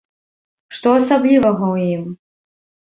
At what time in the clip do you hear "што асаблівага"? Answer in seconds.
0.79-1.63